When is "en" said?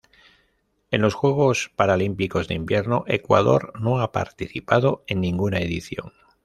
0.89-0.99, 5.05-5.21